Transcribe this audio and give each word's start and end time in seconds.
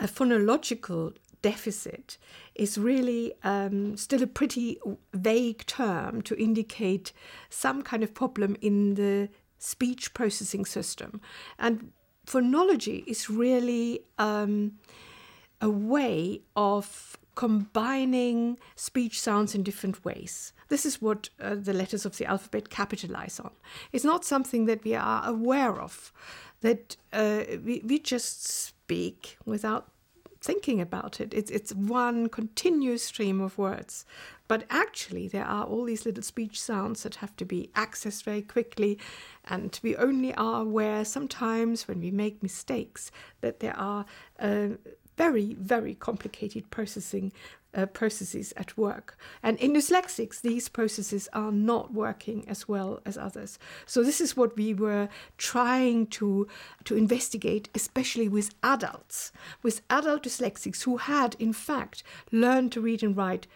a 0.00 0.08
phonological 0.08 1.14
deficit 1.42 2.18
is 2.54 2.76
really 2.76 3.32
um, 3.44 3.96
still 3.96 4.22
a 4.22 4.26
pretty 4.26 4.78
vague 5.14 5.64
term 5.66 6.22
to 6.22 6.34
indicate 6.36 7.12
some 7.48 7.82
kind 7.82 8.02
of 8.02 8.14
problem 8.14 8.56
in 8.60 8.94
the 8.94 9.28
speech 9.58 10.14
processing 10.14 10.64
system. 10.64 11.20
And 11.58 11.92
phonology 12.26 13.06
is 13.06 13.30
really 13.30 14.00
um, 14.18 14.72
a 15.60 15.70
way 15.70 16.42
of 16.56 17.16
combining 17.34 18.58
speech 18.76 19.20
sounds 19.20 19.54
in 19.54 19.62
different 19.62 20.04
ways. 20.04 20.52
This 20.68 20.84
is 20.84 21.00
what 21.00 21.30
uh, 21.40 21.56
the 21.56 21.72
letters 21.72 22.04
of 22.04 22.16
the 22.16 22.26
alphabet 22.26 22.70
capitalize 22.70 23.40
on. 23.40 23.50
It's 23.92 24.04
not 24.04 24.24
something 24.24 24.66
that 24.66 24.84
we 24.84 24.94
are 24.94 25.26
aware 25.26 25.80
of, 25.80 26.12
that 26.60 26.96
uh, 27.12 27.42
we, 27.64 27.82
we 27.84 27.98
just 27.98 28.74
speak 28.90 29.38
without 29.44 29.86
thinking 30.40 30.80
about 30.80 31.20
it. 31.20 31.32
It's, 31.32 31.50
it's 31.52 31.72
one 31.72 32.28
continuous 32.28 33.04
stream 33.04 33.40
of 33.40 33.56
words. 33.56 34.04
But 34.48 34.64
actually, 34.68 35.28
there 35.28 35.44
are 35.44 35.64
all 35.64 35.84
these 35.84 36.04
little 36.04 36.24
speech 36.24 36.60
sounds 36.60 37.04
that 37.04 37.16
have 37.16 37.36
to 37.36 37.44
be 37.44 37.70
accessed 37.76 38.24
very 38.24 38.42
quickly. 38.42 38.98
And 39.44 39.78
we 39.84 39.94
only 39.94 40.34
are 40.34 40.62
aware 40.62 41.04
sometimes 41.04 41.86
when 41.86 42.00
we 42.00 42.10
make 42.10 42.42
mistakes 42.42 43.12
that 43.42 43.60
there 43.60 43.76
are 43.76 44.06
uh, 44.40 44.70
very, 45.16 45.54
very 45.54 45.94
complicated 45.94 46.68
processing 46.70 47.32
uh, 47.74 47.86
processes 47.86 48.52
at 48.56 48.76
work. 48.76 49.16
And 49.42 49.58
in 49.58 49.72
dyslexics, 49.72 50.40
these 50.40 50.68
processes 50.68 51.28
are 51.32 51.52
not 51.52 51.92
working 51.92 52.48
as 52.48 52.68
well 52.68 53.00
as 53.04 53.16
others. 53.16 53.58
So 53.86 54.02
this 54.02 54.20
is 54.20 54.36
what 54.36 54.56
we 54.56 54.74
were 54.74 55.08
trying 55.38 56.06
to 56.08 56.46
to 56.84 56.96
investigate, 56.96 57.68
especially 57.74 58.28
with 58.28 58.54
adults, 58.62 59.32
with 59.62 59.82
adult 59.90 60.24
dyslexics 60.24 60.82
who 60.82 60.96
had, 60.96 61.36
in 61.38 61.52
fact, 61.52 62.02
learned 62.32 62.72
to 62.72 62.80
read 62.80 63.02
and 63.02 63.16
write 63.16 63.46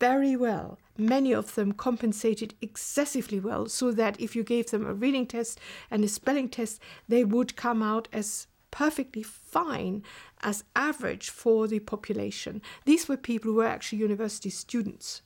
very 0.00 0.36
well. 0.36 0.78
Many 0.96 1.32
of 1.32 1.54
them 1.54 1.72
compensated 1.72 2.54
excessively 2.60 3.40
well, 3.40 3.68
so 3.68 3.92
that 3.92 4.20
if 4.20 4.34
you 4.34 4.42
gave 4.42 4.70
them 4.70 4.86
a 4.86 4.94
reading 4.94 5.26
test 5.26 5.60
and 5.90 6.04
a 6.04 6.08
spelling 6.08 6.48
test, 6.48 6.80
they 7.08 7.24
would 7.24 7.56
come 7.56 7.82
out 7.82 8.08
as 8.12 8.46
perfectly 8.70 9.22
fine 9.22 10.02
as 10.42 10.64
average 10.74 11.30
for 11.30 11.66
the 11.66 11.80
population. 11.80 12.62
These 12.84 13.08
were 13.08 13.16
people 13.16 13.50
who 13.50 13.56
were 13.56 13.66
actually 13.66 13.98
university 13.98 14.50
students. 14.50 15.22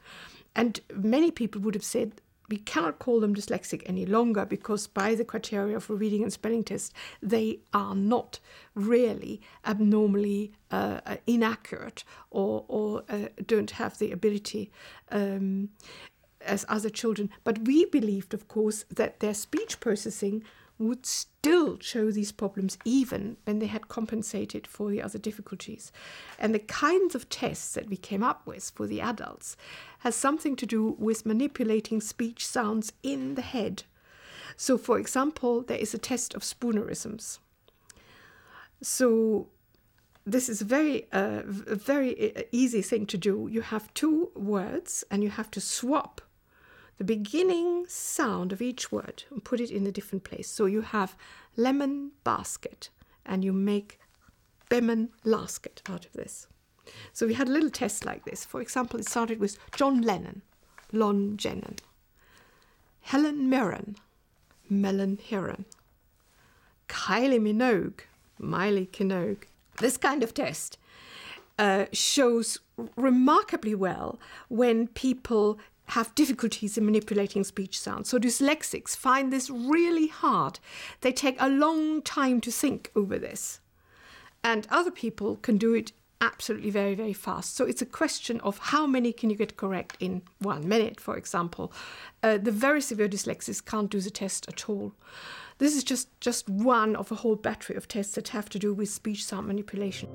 And 0.54 0.80
many 0.94 1.30
people 1.30 1.60
would 1.62 1.74
have 1.74 1.84
said, 1.84 2.20
we 2.48 2.58
cannot 2.58 2.98
call 2.98 3.20
them 3.20 3.34
dyslexic 3.34 3.82
any 3.86 4.04
longer 4.04 4.44
because, 4.44 4.86
by 4.86 5.14
the 5.14 5.24
criteria 5.24 5.80
for 5.80 5.94
reading 5.96 6.22
and 6.22 6.32
spelling 6.32 6.64
test, 6.64 6.92
they 7.22 7.60
are 7.72 7.94
not 7.94 8.40
really 8.74 9.40
abnormally 9.64 10.52
uh, 10.70 11.00
inaccurate 11.26 12.04
or, 12.30 12.66
or 12.68 13.04
uh, 13.08 13.28
don't 13.46 13.70
have 13.72 13.96
the 13.98 14.12
ability 14.12 14.70
um, 15.10 15.70
as 16.42 16.66
other 16.68 16.90
children. 16.90 17.30
But 17.42 17.60
we 17.60 17.86
believed, 17.86 18.34
of 18.34 18.48
course, 18.48 18.84
that 18.90 19.20
their 19.20 19.34
speech 19.34 19.80
processing 19.80 20.44
would 20.82 21.06
still 21.06 21.78
show 21.80 22.10
these 22.10 22.32
problems 22.32 22.78
even 22.84 23.36
when 23.44 23.58
they 23.58 23.66
had 23.66 23.88
compensated 23.88 24.66
for 24.66 24.90
the 24.90 25.02
other 25.02 25.18
difficulties. 25.18 25.92
And 26.38 26.54
the 26.54 26.58
kinds 26.58 27.14
of 27.14 27.28
tests 27.28 27.74
that 27.74 27.88
we 27.88 27.96
came 27.96 28.22
up 28.22 28.46
with 28.46 28.70
for 28.74 28.86
the 28.86 29.00
adults 29.00 29.56
has 30.00 30.14
something 30.14 30.56
to 30.56 30.66
do 30.66 30.96
with 30.98 31.26
manipulating 31.26 32.00
speech 32.00 32.46
sounds 32.46 32.92
in 33.02 33.34
the 33.34 33.42
head. 33.42 33.84
So, 34.56 34.76
for 34.76 34.98
example, 34.98 35.62
there 35.62 35.78
is 35.78 35.94
a 35.94 35.98
test 35.98 36.34
of 36.34 36.42
spoonerisms. 36.42 37.38
So, 38.82 39.48
this 40.24 40.48
is 40.48 40.60
a 40.60 40.64
very, 40.64 41.10
uh, 41.12 41.42
a 41.66 41.74
very 41.74 42.36
uh, 42.36 42.42
easy 42.52 42.82
thing 42.82 43.06
to 43.06 43.18
do. 43.18 43.48
You 43.50 43.62
have 43.62 43.92
two 43.94 44.30
words 44.34 45.04
and 45.10 45.22
you 45.24 45.30
have 45.30 45.50
to 45.52 45.60
swap 45.60 46.20
the 46.98 47.04
beginning 47.04 47.86
sound 47.88 48.52
of 48.52 48.62
each 48.62 48.92
word 48.92 49.24
and 49.30 49.44
put 49.44 49.60
it 49.60 49.70
in 49.70 49.86
a 49.86 49.92
different 49.92 50.24
place. 50.24 50.48
So 50.48 50.66
you 50.66 50.82
have 50.82 51.16
lemon 51.56 52.12
basket 52.24 52.90
and 53.24 53.44
you 53.44 53.52
make 53.52 53.98
lemon 54.70 55.10
lasket 55.24 55.82
out 55.88 56.04
of 56.04 56.12
this. 56.12 56.46
So 57.12 57.26
we 57.26 57.34
had 57.34 57.48
a 57.48 57.52
little 57.52 57.70
test 57.70 58.04
like 58.04 58.24
this. 58.24 58.44
For 58.44 58.60
example, 58.60 58.98
it 59.00 59.08
started 59.08 59.40
with 59.40 59.58
John 59.74 60.02
Lennon, 60.02 60.42
Lon 60.92 61.36
Jenon, 61.36 61.78
Helen 63.02 63.48
Mirren, 63.48 63.96
Melon 64.68 65.18
Heron, 65.28 65.64
Kylie 66.88 67.40
Minogue, 67.40 68.00
Miley 68.38 68.86
Kinogue. 68.86 69.44
This 69.78 69.96
kind 69.96 70.22
of 70.22 70.34
test 70.34 70.78
uh, 71.58 71.86
shows 71.92 72.58
remarkably 72.96 73.74
well 73.74 74.18
when 74.48 74.88
people 74.88 75.58
have 75.86 76.14
difficulties 76.14 76.78
in 76.78 76.84
manipulating 76.84 77.44
speech 77.44 77.78
sounds. 77.78 78.08
So 78.08 78.18
dyslexics 78.18 78.96
find 78.96 79.32
this 79.32 79.50
really 79.50 80.06
hard. 80.06 80.58
They 81.00 81.12
take 81.12 81.36
a 81.40 81.48
long 81.48 82.02
time 82.02 82.40
to 82.42 82.50
think 82.50 82.90
over 82.94 83.18
this. 83.18 83.60
And 84.44 84.66
other 84.70 84.90
people 84.90 85.36
can 85.36 85.58
do 85.58 85.74
it 85.74 85.92
absolutely 86.20 86.70
very, 86.70 86.94
very 86.94 87.12
fast. 87.12 87.56
So 87.56 87.64
it's 87.64 87.82
a 87.82 87.86
question 87.86 88.40
of 88.40 88.58
how 88.58 88.86
many 88.86 89.12
can 89.12 89.28
you 89.28 89.36
get 89.36 89.56
correct 89.56 89.96
in 89.98 90.22
one 90.38 90.66
minute, 90.66 91.00
for 91.00 91.16
example. 91.16 91.72
Uh, 92.22 92.38
the 92.38 92.52
very 92.52 92.80
severe 92.80 93.08
dyslexics 93.08 93.64
can't 93.64 93.90
do 93.90 94.00
the 94.00 94.10
test 94.10 94.48
at 94.48 94.68
all. 94.68 94.92
This 95.58 95.76
is 95.76 95.84
just, 95.84 96.08
just 96.20 96.48
one 96.48 96.96
of 96.96 97.12
a 97.12 97.16
whole 97.16 97.36
battery 97.36 97.76
of 97.76 97.88
tests 97.88 98.14
that 98.14 98.28
have 98.28 98.48
to 98.50 98.58
do 98.58 98.72
with 98.72 98.88
speech 98.88 99.24
sound 99.24 99.48
manipulation. 99.48 100.08